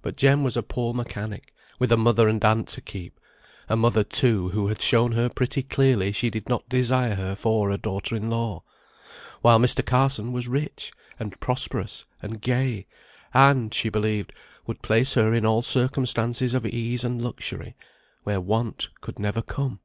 [0.00, 3.20] But Jem was a poor mechanic, with a mother and aunt to keep;
[3.68, 7.70] a mother, too, who had shown her pretty clearly she did not desire her for
[7.70, 8.62] a daughter in law:
[9.42, 9.84] while Mr.
[9.84, 12.86] Carson was rich, and prosperous, and gay,
[13.34, 14.32] and (she believed)
[14.66, 17.76] would place her in all circumstances of ease and luxury,
[18.22, 19.80] where want could never come.